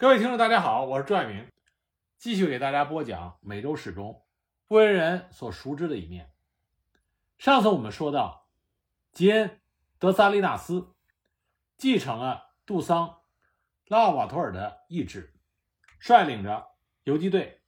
[0.00, 1.50] 各位听众，大家好，我是朱爱明，
[2.18, 4.24] 继续给大家播讲美洲史中
[4.68, 6.32] 不为人所熟知的一面。
[7.36, 8.48] 上次我们说到，
[9.10, 9.48] 吉恩·
[9.98, 10.94] 德萨利纳斯
[11.76, 13.08] 继承了杜桑·
[13.88, 15.34] 拉奥瓦托尔的意志，
[15.98, 16.68] 率领着
[17.02, 17.60] 游击队，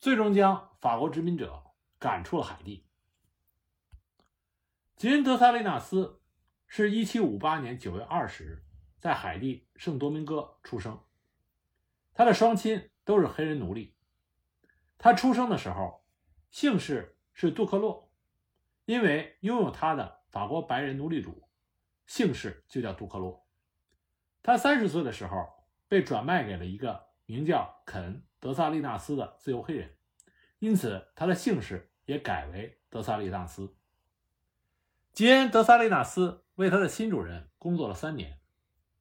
[0.00, 1.62] 最终将法国殖民者
[1.98, 2.86] 赶出了海地。
[4.96, 6.22] 吉恩·德萨利纳斯
[6.66, 8.64] 是一七五八年九月二十日
[8.98, 10.98] 在海地圣多明戈出生。
[12.14, 13.94] 他的双亲都是黑人奴隶。
[14.98, 16.04] 他出生的时候，
[16.50, 18.12] 姓氏是杜克洛，
[18.84, 21.48] 因为拥有他的法国白人奴隶主
[22.06, 23.44] 姓氏就叫杜克洛。
[24.42, 25.36] 他三十岁的时候
[25.88, 29.96] 被转卖给了一个名叫肯·德萨利纳斯的自由黑人，
[30.58, 33.74] 因此他的姓氏也改为德萨利纳斯。
[35.12, 38.38] 吉恩·德萨利纳斯为他的新主人工作了三年。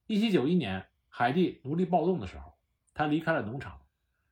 [0.08, 2.51] 一七九一年海地奴隶暴动的时候。
[2.94, 3.82] 他离开了农场，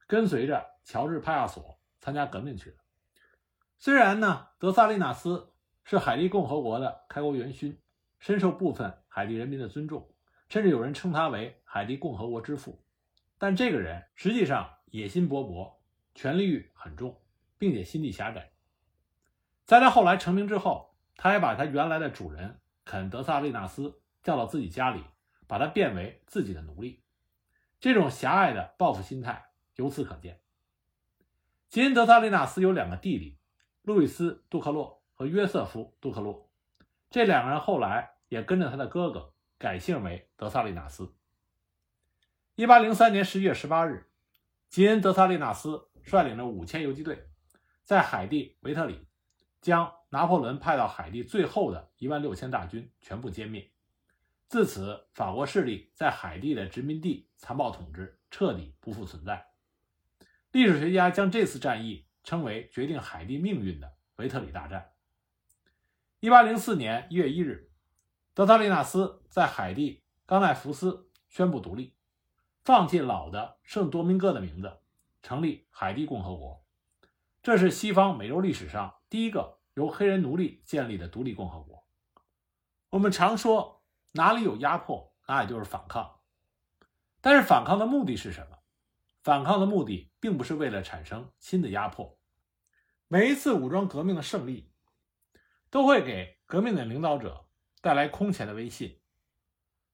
[0.07, 2.77] 跟随着乔治·帕亚索参加革命去了。
[3.77, 7.79] 虽然呢，德萨利纳斯是海地共和国的开国元勋，
[8.19, 10.13] 深受部分海地人民的尊重，
[10.49, 12.83] 甚至有人称他为海地共和国之父，
[13.37, 15.75] 但这个人实际上野心勃勃，
[16.13, 17.21] 权力欲很重，
[17.57, 18.51] 并且心地狭窄。
[19.65, 25.03] 在他后来成名之后，他还把他原来的主人肯·德萨利纳斯叫到自己家里，
[25.47, 27.01] 把他变为自己的奴隶。
[27.79, 30.41] 这种狭隘的报复心态由此可见。
[31.69, 33.37] 吉恩·德萨利纳斯有两个弟弟，
[33.83, 36.49] 路易斯·杜克洛和约瑟夫·杜克洛。
[37.09, 41.13] 这两个人后来也跟着他的哥哥改姓为德萨利纳斯。
[42.55, 44.09] 一八零三年十一月十八日，
[44.67, 47.29] 吉恩·德萨利纳斯率领着五千游击队，
[47.83, 49.07] 在海地维特里，
[49.61, 53.71] 将拿破仑派到海地最后的一万六千大军全部歼灭。
[54.49, 59.45] 自此，法国势力在海地的殖民地残暴统治彻底不复存在。
[60.51, 64.93] 历史学家将这次战役称为决定海地命运的维特里大战。
[66.19, 67.69] 一八零四年一月一日，
[68.33, 71.93] 德特利纳斯在海地冈奈福斯宣布独立，
[72.63, 74.79] 放弃老的圣多明戈的名字，
[75.21, 76.65] 成立海地共和国。
[77.43, 81.85] 这是西方美洲历史上第一个由黑人奴隶建立的独立共和国。
[82.89, 83.78] 我们常说。
[84.11, 86.19] 哪里有压迫，哪里就是反抗。
[87.21, 88.57] 但是反抗的目的是什么？
[89.21, 92.17] 反抗的目的并不是为了产生新的压迫。
[93.07, 94.71] 每一次武装革命的胜利，
[95.69, 97.45] 都会给革命的领导者
[97.81, 99.01] 带来空前的威信。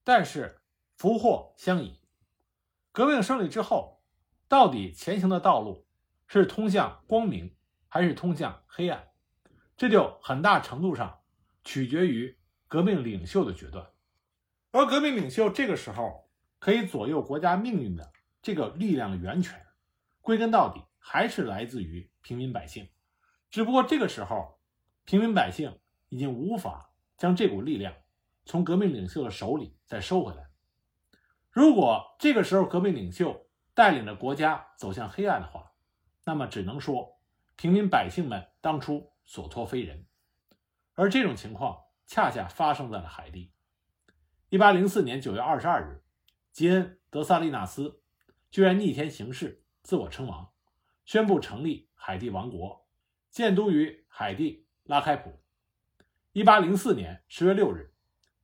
[0.04, 0.62] 但是
[0.98, 2.00] 福祸相倚，
[2.92, 4.04] 革命胜利之后，
[4.48, 5.88] 到底前行的道路
[6.28, 7.56] 是通向光明，
[7.88, 9.10] 还是通向黑暗？
[9.76, 11.22] 这就很大程度上
[11.64, 12.38] 取决于
[12.68, 13.90] 革命领袖的决断。
[14.76, 19.66] 而革命领袖这个时候可以左右国家命运的这个力量的源泉，
[20.20, 22.90] 归根到底还是来自于平民百姓。
[23.50, 24.60] 只不过这个时候，
[25.06, 27.96] 平民百姓已经无法将这股力量
[28.44, 30.50] 从革命领袖的手里再收回来。
[31.52, 35.72] 如果这个时候革命领袖带领着国家走向黑暗的话，
[36.26, 37.18] 那么只能说
[37.56, 40.06] 平民百姓们当初所托非人。
[40.96, 43.54] 而这种情况恰恰发生在了海地。
[44.56, 46.02] 一八零四年九月二十二日，
[46.54, 48.02] 吉恩·德萨利纳斯
[48.50, 50.50] 居然逆天行事，自我称王，
[51.04, 52.88] 宣布成立海地王国，
[53.30, 55.42] 建都于海地拉开普。
[56.32, 57.94] 一八零四年十月六日，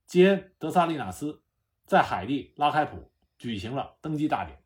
[0.06, 1.42] 吉恩·德萨利纳斯
[1.86, 4.62] 在海地拉开普举行了登基大典，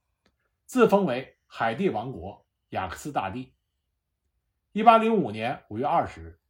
[0.64, 3.54] 自封为海地王国雅克斯大帝。
[4.72, 6.40] 一八零五年五月二十日，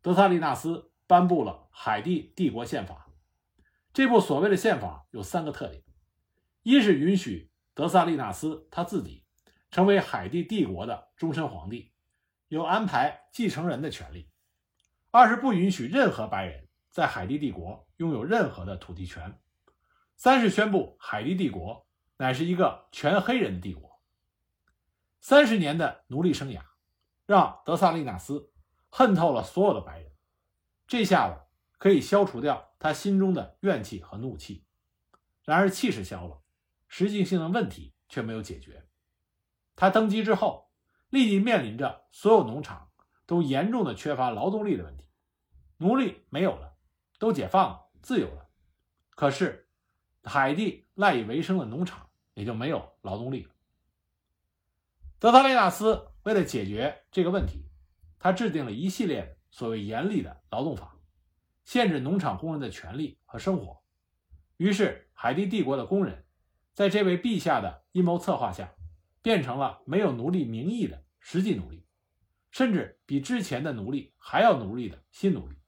[0.00, 3.08] 德萨利纳斯颁布了海地帝国宪法。
[3.92, 5.82] 这部所谓的宪法有三个特点：
[6.62, 9.24] 一是允许德萨利纳斯他自己
[9.70, 11.92] 成为海地帝国的终身皇帝，
[12.48, 14.28] 有安排继承人的权利；
[15.10, 19.32] 二是不允许任何白人在海地帝国拥有任何的土地权；
[20.16, 21.86] 三是宣布海地帝国
[22.16, 24.00] 乃是一个全黑人帝国。
[25.20, 26.62] 三十年的奴隶生涯，
[27.26, 28.52] 让德萨利纳斯
[28.88, 30.12] 恨透了所有的白人，
[30.86, 31.40] 这下子
[31.80, 32.68] 可以消除掉。
[32.78, 34.64] 他心中的怨气和怒气，
[35.44, 36.40] 然而气势消了，
[36.88, 38.86] 实际性的问题却没有解决。
[39.76, 40.70] 他登基之后，
[41.10, 42.90] 立即面临着所有农场
[43.26, 45.04] 都严重的缺乏劳动力的问题。
[45.76, 46.74] 奴隶没有了，
[47.18, 48.48] 都解放了，自由了，
[49.10, 49.68] 可是
[50.22, 53.50] 海地赖以为生的农场也就没有劳动力了。
[55.18, 57.66] 德特雷纳斯为了解决这个问题，
[58.18, 60.96] 他制定了一系列所谓严厉的劳动法。
[61.70, 63.80] 限制农场工人的权利和生活，
[64.56, 66.26] 于是海地帝国的工人
[66.74, 68.74] 在这位陛下的阴谋策划下，
[69.22, 71.86] 变成了没有奴隶名义的实际奴隶，
[72.50, 75.58] 甚至比之前的奴隶还要奴隶的新奴隶。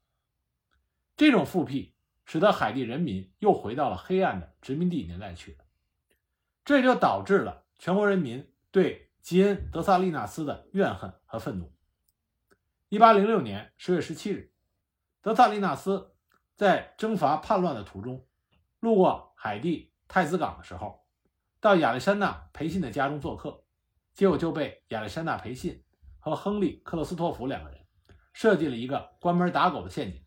[1.15, 1.95] 这种复辟
[2.25, 5.63] 使得海地人民又回到了黑暗的殖民地年代去了，
[6.65, 11.73] 这就导致了全国人民对吉恩·德萨利纳斯的怨恨和愤怒。
[12.89, 14.52] 一八零六年十月十七日，
[15.23, 16.13] 德萨利纳斯
[16.55, 18.23] 在征伐叛乱的途中，
[18.79, 21.03] 路过海地太子港的时候，
[21.59, 23.63] 到亚历山大·培信的家中做客，
[24.13, 25.83] 结果就被亚历山大·培信
[26.19, 27.79] 和亨利·克勒斯托弗两个人
[28.33, 30.21] 设计了一个关门打狗的陷阱。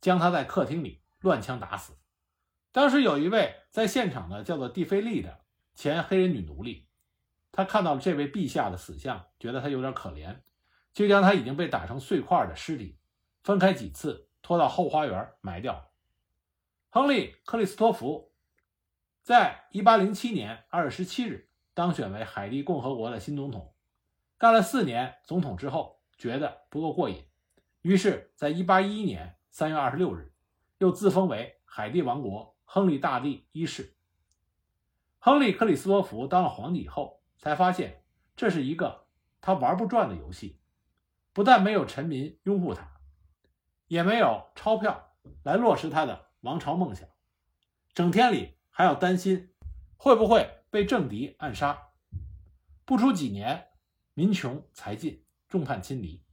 [0.00, 1.94] 将他在客厅里乱枪打死。
[2.72, 5.40] 当时有一位在现场的叫做蒂菲利的
[5.74, 6.86] 前黑人女奴隶，
[7.50, 10.40] 她看到了这位陛下的死相，觉得他有点可怜，
[10.92, 12.98] 就将他已经被打成碎块的尸体
[13.42, 15.90] 分开几次拖到后花园埋掉。
[16.90, 18.30] 亨利·克里斯托弗
[19.24, 23.74] 在1807年2月17日当选为海地共和国的新总统，
[24.38, 27.26] 干了四年总统之后，觉得不够过瘾，
[27.82, 29.36] 于是，在1811年。
[29.56, 30.32] 三月二十六日，
[30.78, 33.94] 又自封为海地王国亨利大帝一世。
[35.20, 38.02] 亨利·克里斯托弗当了皇帝以后，才发现
[38.34, 39.06] 这是一个
[39.40, 40.58] 他玩不转的游戏。
[41.32, 42.93] 不但没有臣民拥护他，
[43.94, 45.12] 也没有钞票
[45.44, 47.08] 来落实他的王朝梦想，
[47.92, 49.54] 整天里还要担心
[49.96, 51.90] 会不会被政敌暗杀。
[52.84, 53.68] 不出几年，
[54.12, 56.24] 民穷财尽，众叛亲离，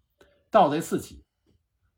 [0.50, 1.24] 盗贼四起。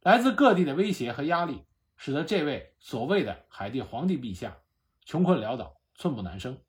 [0.01, 1.63] 来自各地的威胁和压力，
[1.95, 4.57] 使得这位所谓的海地皇帝陛下
[5.05, 6.61] 穷困潦倒、寸步难生。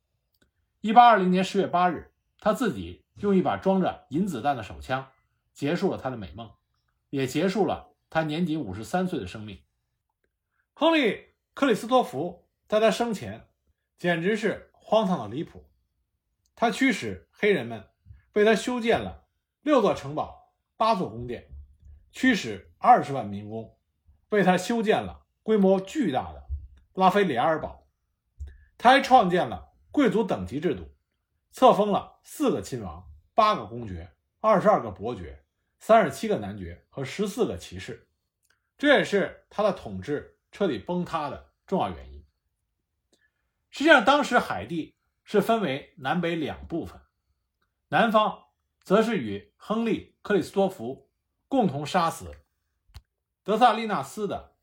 [0.82, 5.10] 一八二零年十月八日，他自己用一把装着银子弹的手枪
[5.52, 6.48] 结束了他的美梦，
[7.10, 9.60] 也结束了他年仅五十三岁的生命。
[10.72, 11.00] 亨利·
[11.52, 13.48] 克里斯托弗在他生前
[13.98, 15.68] 简直是荒唐的离谱，
[16.54, 17.88] 他驱使黑人们
[18.34, 19.26] 为他修建了
[19.62, 21.48] 六座城堡、八座宫殿。
[22.12, 23.76] 驱使二十万民工
[24.28, 26.46] 为他修建了规模巨大的
[26.92, 27.88] 拉菲里埃尔堡，
[28.78, 30.88] 他还创建了贵族等级制度，
[31.50, 35.43] 册封了四个亲王、八个公爵、二十二个伯爵、
[35.86, 38.08] 三十七个男爵和十四个骑士，
[38.78, 42.24] 这也是他的统治彻底崩塌的重要原因。
[43.68, 46.98] 实际上，当时海地是分为南北两部分，
[47.88, 48.44] 南方
[48.82, 51.10] 则是与亨利·克里斯多福。
[51.48, 52.34] 共同杀死
[53.42, 54.54] 德萨利纳斯的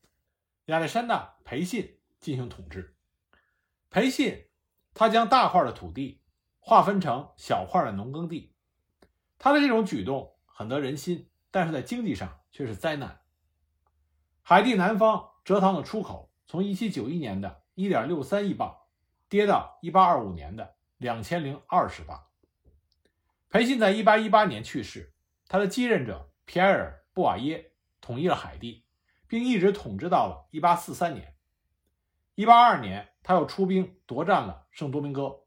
[0.64, 2.96] 亚历山大·培信进行统治。
[3.90, 4.48] 培信
[4.92, 6.20] 他将大块的土地
[6.58, 8.56] 划分成小块的农耕地，
[9.38, 10.31] 他的这种举动
[10.62, 13.20] 很得人心，但是在经济上却是灾难。
[14.42, 18.76] 海地南方蔗糖的出口从1791年的1.63亿磅
[19.28, 22.26] 跌到1825年的2020磅。
[23.50, 25.12] 培信在1818年去世，
[25.48, 26.28] 他的继任者。
[26.44, 28.84] 皮埃尔·布瓦耶统一了海地，
[29.26, 31.36] 并一直统治到了1843年。
[32.36, 35.44] 1822年，他又出兵夺占了圣多明戈。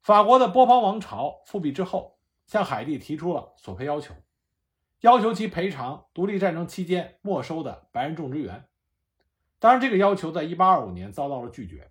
[0.00, 2.18] 法国的波旁王朝复辟之后，
[2.52, 4.14] 向海地提出了索赔要求，
[5.00, 8.68] 要求其赔偿独立战争期间没收的白人种植园。
[9.58, 11.90] 当然，这个要求在1825年遭到了拒绝，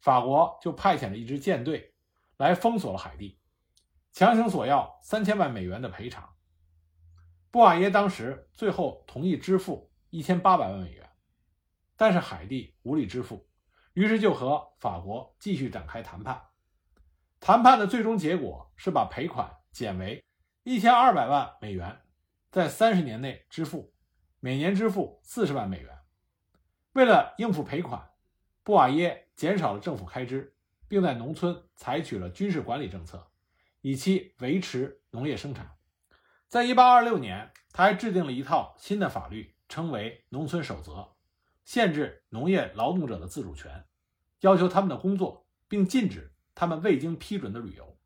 [0.00, 1.94] 法国就派遣了一支舰队
[2.38, 3.38] 来封锁了海地，
[4.10, 6.28] 强行索要三千万美元的赔偿。
[7.52, 11.08] 布瓦耶当时最后同意支付一千八百万美元，
[11.96, 13.46] 但是海地无力支付，
[13.92, 16.42] 于是就和法国继续展开谈判。
[17.38, 20.24] 谈判的最终结果是把赔款减为
[20.62, 22.00] 一千二百万美元，
[22.52, 23.92] 在三十年内支付，
[24.38, 25.98] 每年支付四十万美元。
[26.92, 28.08] 为了应付赔款，
[28.62, 30.54] 布瓦耶减少了政府开支，
[30.86, 33.32] 并在农村采取了军事管理政策，
[33.80, 35.76] 以期维持农业生产。
[36.48, 40.92] 在一八二六年，他还制定了一套新的法律，称为《农村守则》，
[41.64, 43.84] 限制农业劳动者的自主权，
[44.42, 47.98] 要求他们的工作，并禁止他们未经批准的旅游。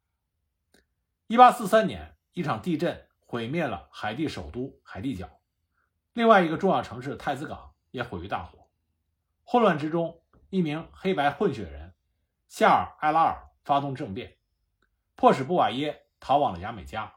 [1.31, 5.29] 一八四三年，一场地震毁灭了海地首都海地角，
[6.15, 8.67] 另外一个重要城市太子港也毁于大火。
[9.45, 11.93] 混乱之中，一名黑白混血人
[12.49, 14.39] 夏尔·埃拉尔发动政变，
[15.17, 17.13] 迫使布瓦耶逃往了牙买加。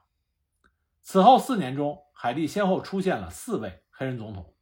[0.99, 4.53] 此后四年中，海地先后出现了四位黑人总统，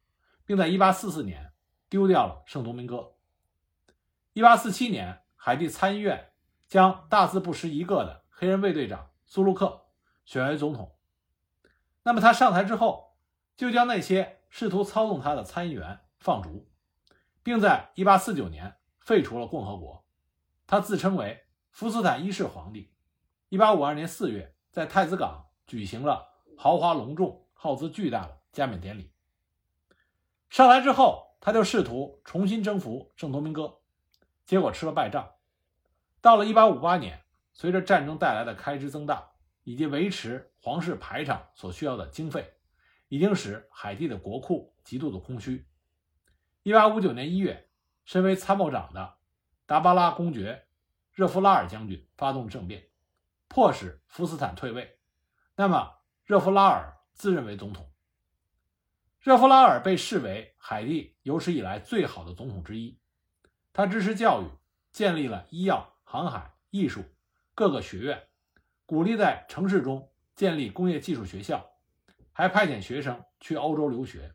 [0.45, 1.53] 并在1844年
[1.89, 3.15] 丢掉了圣多明戈。
[4.35, 6.33] 1847年，海地参议院
[6.67, 9.85] 将大字不识一个的黑人卫队长苏禄克
[10.25, 10.97] 选为总统。
[12.01, 13.15] 那么他上台之后，
[13.55, 16.67] 就将那些试图操纵他的参议员放逐，
[17.43, 20.03] 并在1849年废除了共和国。
[20.65, 22.91] 他自称为福斯坦一世皇帝。
[23.51, 29.11] 1852年4月，在太子港举行了豪华隆重、耗资巨大的加冕典礼。
[30.49, 33.81] 上台之后，他就试图重新征服圣多明哥，
[34.47, 35.33] 结果吃了败仗。
[36.19, 37.23] 到了1858年，
[37.59, 39.31] 随着战争带来的开支增大，
[39.65, 42.53] 以及维持皇室排场所需要的经费，
[43.09, 45.67] 已经使海地的国库极度的空虚。
[46.63, 47.69] 1859年1月，
[48.05, 49.17] 身为参谋长的
[49.65, 50.67] 达巴拉公爵
[51.11, 52.87] 热夫拉尔将军发动政变，
[53.49, 54.97] 迫使福斯坦退位。
[55.57, 57.91] 那么，热夫拉尔自认为总统。
[59.19, 62.97] 热夫拉尔被视为海地有史以来最好的总统之一。
[63.73, 64.45] 他支持教育，
[64.93, 67.03] 建立了医药、航海、艺术
[67.59, 68.29] 各个学院，
[68.85, 71.69] 鼓励在城市中建立工业技术学校，
[72.31, 74.33] 还派遣学生去欧洲留学。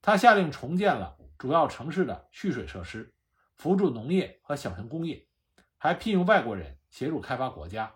[0.00, 3.14] 他下令重建了主要城市的蓄水设施，
[3.54, 5.24] 扶助农业和小型工业，
[5.78, 7.94] 还聘用外国人协助开发国家。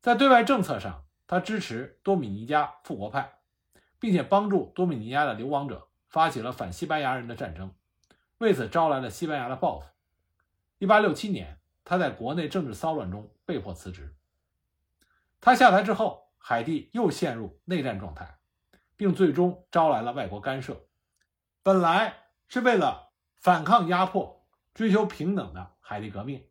[0.00, 3.40] 在对外政策上，他支持多米尼加复国派。
[3.98, 7.72] 并且帮助多米尼加的流亡者发起了反西班牙人的战争，
[8.38, 9.86] 为此招来了西班牙的报复。
[10.80, 14.14] 1867年，他在国内政治骚乱中被迫辞职。
[15.40, 18.38] 他下台之后，海地又陷入内战状态，
[18.96, 20.88] 并最终招来了外国干涉。
[21.62, 22.16] 本来
[22.48, 26.48] 是为了反抗压迫、追求平等的海地革命，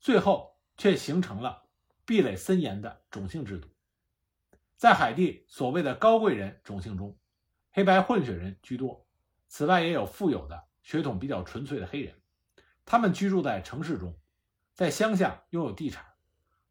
[0.00, 1.64] 最后却形成了
[2.04, 3.68] 壁垒森严的种姓制度。
[4.76, 7.16] 在海地所谓的高贵人种姓中，
[7.70, 9.06] 黑白混血人居多。
[9.48, 12.20] 此外，也有富有的血统比较纯粹的黑人，
[12.84, 14.18] 他们居住在城市中，
[14.74, 16.04] 在乡下拥有地产，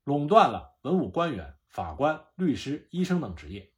[0.03, 3.71] 垄断了文武官员、法官、律师、医生等职业。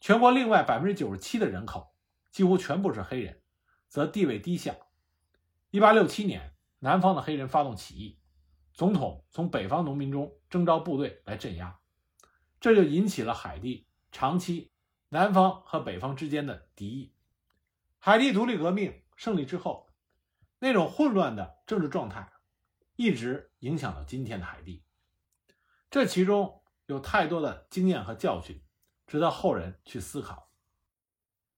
[0.00, 1.94] 全国另外百分之九十七的人口
[2.30, 3.42] 几乎全部是黑人，
[3.88, 4.74] 则地位低下。
[5.70, 8.18] 一八六七年，南方的黑人发动起义，
[8.72, 11.78] 总统从北方农民中征召部队来镇压。
[12.60, 14.72] 这就引起了海地长期
[15.10, 17.12] 南方和北方之间的敌意。
[17.98, 19.90] 海地独立革命胜利之后，
[20.58, 22.30] 那种混乱的政治状态
[22.96, 24.84] 一直影响到今天的海地。
[25.90, 28.62] 这其中有太多的经验和教训，
[29.06, 30.50] 值得后人去思考。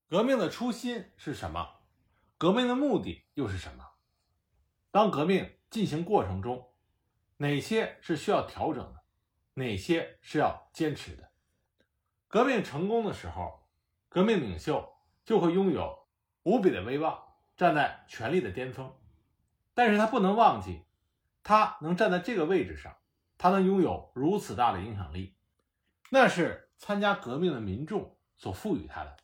[0.08, 1.80] 革命的初心是什么？
[2.38, 3.84] 革命的目的又是什么？
[4.90, 6.72] 当革命进行过程中，
[7.38, 9.02] 哪些是需要调整的？
[9.54, 11.30] 哪些是要坚持的？
[12.28, 13.68] 革命成功的时候，
[14.08, 16.06] 革命领袖就会拥有
[16.44, 17.22] 无比的威望，
[17.56, 18.94] 站在权力的巅峰。
[19.74, 20.85] 但是他不能忘记，
[21.48, 22.96] 他能站在这个位置上，
[23.38, 25.36] 他能拥有如此大的影响力，
[26.10, 29.16] 那是参加革命的民众所赋予他的。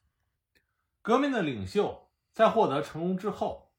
[1.02, 3.72] 革命的领袖在获得成功之后，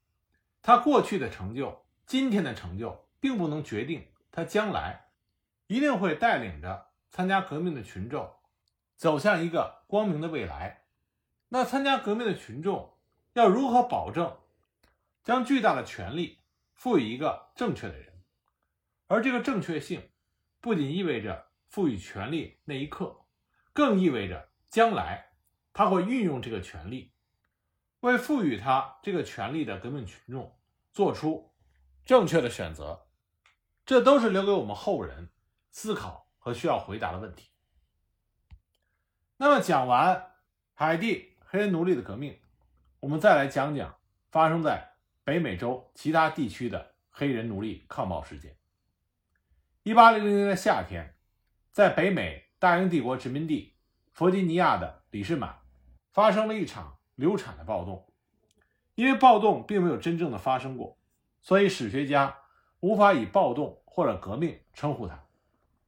[0.62, 5.06] 他过去的成就、今天的成就，并不能决定他将来。
[5.68, 8.30] 一定会带领着参加革命的群众
[8.98, 10.84] 走向一个光明的未来。
[11.48, 12.98] 那参加革命的群众
[13.32, 14.38] 要如何保证
[15.24, 16.40] 将巨大的权力
[16.74, 18.13] 赋予一个正确的人？
[19.08, 20.10] 而这个正确性
[20.60, 23.26] 不仅意味着赋予权力那一刻，
[23.74, 25.34] 更意味着将来
[25.74, 27.14] 他会运用这个权力，
[28.00, 30.58] 为赋予他这个权力的革命群众
[30.92, 31.54] 做出
[32.06, 33.08] 正确的选择。
[33.86, 35.30] 这都是留给我们后人。
[35.76, 37.50] 思考和需要回答的问题。
[39.38, 40.34] 那么讲完
[40.76, 42.40] 海地黑人奴隶的革命，
[43.00, 43.96] 我们再来讲讲
[44.30, 44.88] 发生在
[45.24, 48.56] 北美洲其他地区的黑人奴隶抗暴事件。
[49.86, 51.14] 一八零零年的夏天，
[51.74, 53.76] 在北美大英帝国殖民地
[54.14, 55.60] 弗吉尼亚的里士满
[56.14, 58.10] 发生了一场流产的暴动。
[58.96, 60.98] 因为暴动并没有真正的发生过，
[61.42, 62.38] 所以史学家
[62.80, 65.22] 无法以暴动或者革命称呼它。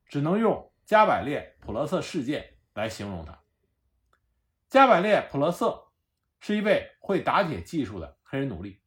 [0.08, 3.40] 只能用加百列普勒瑟事件来形容他。
[4.68, 5.88] 加百列普勒瑟
[6.42, 8.82] 是一位会打铁技术的黑人奴隶，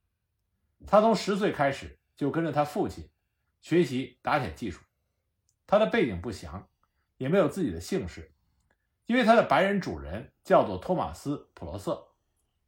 [0.87, 3.09] 他从十岁开始就跟着他父亲
[3.63, 4.83] 学习打铁技术。
[5.69, 6.69] 他的背景不详，
[7.19, 8.33] 也没有自己的姓氏，
[9.07, 12.09] 因为他的白人主人叫做托马斯普罗瑟。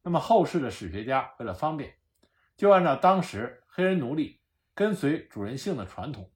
[0.02, 1.96] 那么后世的史学家为了方便，
[2.56, 4.40] 就按照当时黑人奴隶
[4.74, 6.30] 跟随主人姓的传统，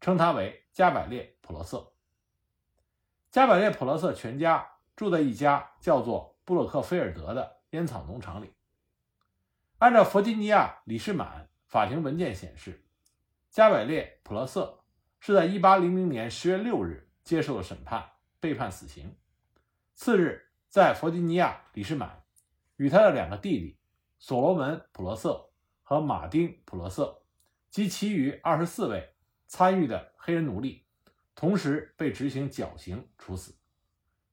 [0.00, 1.30] 称他为加百列。
[1.44, 1.92] 普罗瑟，
[3.30, 8.52] 加百列普罗瑟全家住在一家叫做布洛克菲尔德的烟草农场里。
[9.78, 12.84] 按照弗吉尼亚李士满法庭文件显示，
[13.50, 14.81] 加百列普罗瑟
[15.24, 18.10] 是在1800年10月6日接受了审判，
[18.40, 19.16] 被判死刑。
[19.94, 22.24] 次日，在弗吉尼亚里士满
[22.74, 23.78] 与他的两个弟弟
[24.18, 25.50] 所罗门普罗瑟
[25.84, 27.22] 和马丁普罗瑟
[27.70, 29.14] 及其余二十四位
[29.46, 30.84] 参与的黑人奴隶，
[31.36, 33.54] 同时被执行绞刑处死，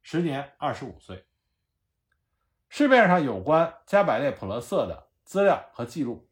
[0.01, 1.23] 时年二十五岁。
[2.67, 6.27] 市面上有关加百列普罗瑟的资料和记录，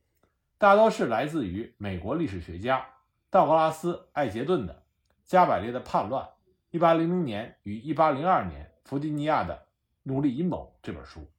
[0.57, 2.83] 大多是来自于美国历史学家
[3.29, 4.73] 道格拉斯·艾杰顿的
[5.25, 6.29] 《加百列的叛乱：
[6.69, 9.67] 一八零零年与一八零二年弗吉尼亚的
[10.03, 11.29] 奴隶阴谋》这本书。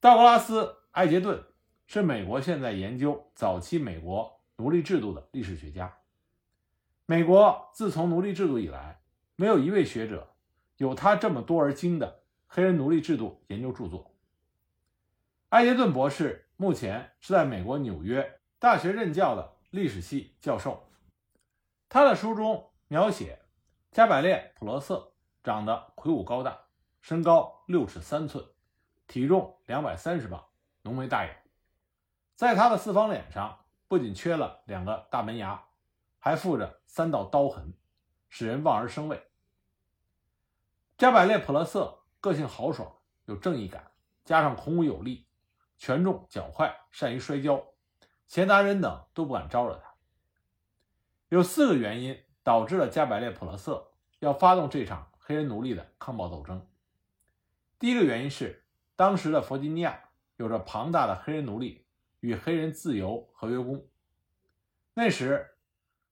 [0.00, 1.42] 道格拉斯·艾杰顿
[1.86, 5.92] 是美国现在研究早期美国奴隶制度的历史学家。
[7.06, 9.00] 美国自从奴隶制度以来，
[9.36, 10.34] 没有一位学者
[10.78, 12.22] 有他这么多而精的。
[12.48, 14.14] 黑人奴隶制度研究著作。
[15.48, 20.88] 艾杰顿博士目前是在美国纽约大学任教的历史系教授。
[21.86, 23.38] 他的书中描写
[23.92, 25.12] 加百列普罗瑟
[25.44, 26.58] 长得魁梧高大，
[27.02, 28.42] 身高六尺三寸，
[29.06, 30.42] 体重两百三十磅，
[30.80, 31.42] 浓眉大眼。
[32.34, 35.62] 在他的四方脸上不仅缺了两个大门牙，
[36.18, 37.74] 还附着三道刀痕，
[38.30, 39.22] 使人望而生畏。
[40.96, 42.02] 加百列普罗瑟。
[42.18, 42.92] 个性豪爽，
[43.26, 43.92] 有正义感，
[44.24, 45.28] 加上孔武有力，
[45.76, 47.62] 权重脚快，善于摔跤，
[48.26, 49.94] 闲杂人等都不敢招惹他。
[51.28, 56.66] 有四个原因导致了加百列普勒瑟要发动这场黑人奴隶的抗暴斗争。
[57.78, 58.64] 第一个原因是，
[58.94, 61.86] 当时的弗吉尼亚有着庞大的黑人奴隶
[62.20, 63.86] 与黑人自由合约工。
[64.94, 65.56] 那时，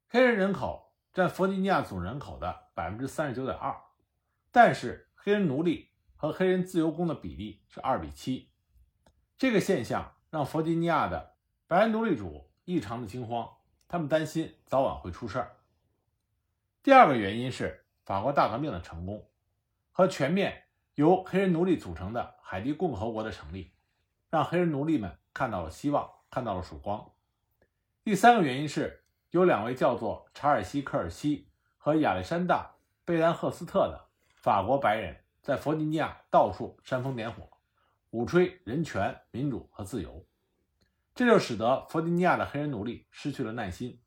[0.09, 3.75] 黑人人口占弗吉尼亚总人口的百分之三十九点二，
[4.51, 5.91] 但是黑人奴隶。
[6.17, 8.51] 和黑人自由工的比例是二比七，
[9.37, 11.34] 这个现象让弗吉尼亚的
[11.67, 13.49] 白人奴隶主异常的惊慌，
[13.89, 15.57] 他们担心早晚会出事儿。
[16.83, 19.27] 第二个原因是法国大革命的成功
[19.91, 23.73] 和全面由黑人奴隶组成的海地共和国的成立，
[24.29, 27.11] 让黑人奴隶们看到了希望，看到了曙光。
[28.03, 32.71] 第三个原因是有两位叫做查尔西·科尔西和亚历山大·
[33.07, 35.17] 贝丹赫斯特的法国白人。
[35.41, 37.47] 在弗吉尼亚到处煽风点火，
[38.09, 40.25] 鼓吹人权、民主和自由，
[41.15, 44.01] 这就使得弗吉尼亚的黑人奴隶失去了耐心。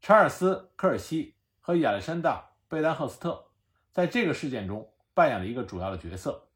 [0.00, 3.50] 查尔斯·科尔西和亚历山大·贝丹赫斯特
[3.92, 6.48] 在这个事件中扮演了一个主要的角色。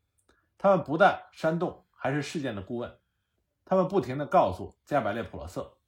[0.57, 2.99] 他们不但煽动，还是事件的顾问。
[3.65, 5.79] 他们不停地告诉加百列普罗瑟，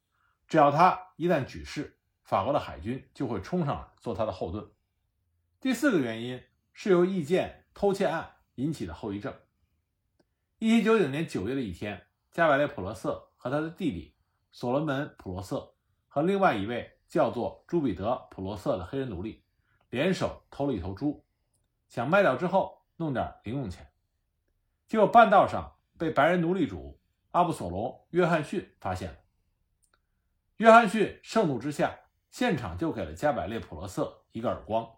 [0.46, 4.70] 只要他一旦举事，法国的海军就会冲上来做他的后盾。
[5.60, 7.62] 第四个原因是由意见。
[7.74, 9.34] 偷窃案引起的后遗症。
[10.60, 14.16] 一七九九年九月的一天，加百列普罗瑟和他的弟弟
[14.52, 15.74] 所罗门普罗瑟
[16.08, 19.44] 和另外一位叫做朱彼得普罗瑟的黑人奴隶
[19.90, 21.22] 联手偷了一头猪，
[21.86, 23.86] 想卖掉之后弄点零用钱。
[24.86, 26.98] 结果半道上被白人奴隶主
[27.32, 27.82] 阿布索隆·
[28.16, 29.18] 约翰逊发现了。
[30.56, 31.94] 约翰逊盛怒之下，
[32.30, 34.90] 现场就给了加百列普罗瑟一个耳光。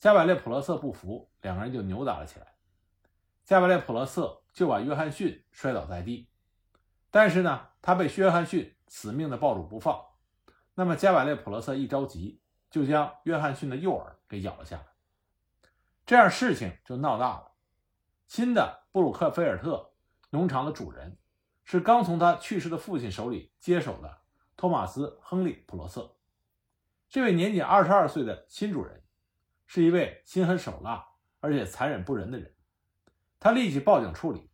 [0.00, 2.56] 加百列普罗瑟不服，两个人就扭打了起来。
[3.44, 6.28] 加百列普罗瑟就把约翰逊摔倒在地，
[7.10, 10.00] 但是呢，他被约翰逊死命的抱住不放。
[10.74, 14.86] 那么加百列普罗瑟一着急，就将约翰逊的右耳给咬了下来。
[16.06, 17.52] 这样事情就闹大了。
[18.26, 19.92] 新的布鲁克菲尔特
[20.30, 21.18] 农场的主人
[21.64, 24.22] 是刚从他去世的父亲手里接手的
[24.56, 26.16] 托马斯·亨利·普罗瑟。
[27.08, 28.96] 这位年仅二十二岁的新主人。
[29.72, 31.06] 是一位心狠手辣
[31.38, 32.52] 而且残忍不仁的人，
[33.38, 34.50] 他立即报警处理，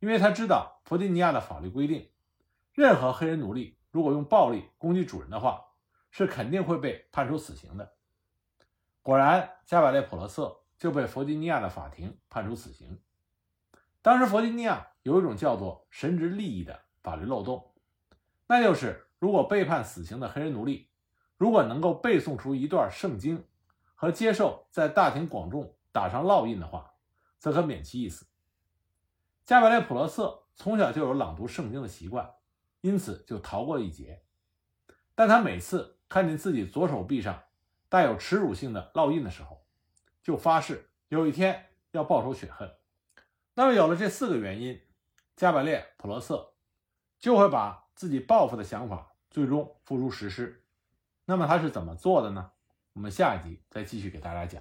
[0.00, 2.08] 因为他知道弗吉尼亚的法律规定，
[2.72, 5.62] 任何黑人奴隶如果用暴力攻击主人的话，
[6.10, 7.92] 是肯定会被判处死刑的。
[9.02, 12.98] 果然，加百列普罗瑟就被弗吉尼亚的法庭判处死刑。
[14.00, 17.70] 当时，弗吉尼亚有一种叫做“神职利益”的法律漏洞，
[18.46, 20.88] 那就是如果被判死刑的黑人奴隶，
[21.36, 23.44] 如果能够背诵出一段圣经。
[24.00, 26.94] 和接受在大庭广众打上烙印的话，
[27.40, 28.24] 则可免其一死。
[29.44, 32.28] 加百列普罗瑟从小就有朗读圣经的习惯，
[32.80, 34.24] 因此就逃过一劫。
[35.14, 37.44] 但他每次看见自己左手臂上
[37.88, 39.64] 带有耻辱性的烙印的时候，
[40.20, 42.68] 就发誓有一天要报仇雪恨。
[43.54, 44.80] 那么有了这四个原因，
[45.36, 46.54] 加百列普罗瑟
[47.20, 50.64] 就会把自己报复的想法最终付诸实施。
[51.24, 52.50] 那么他是怎么做的呢？
[52.94, 54.60] 我们下一集再继续给大家讲。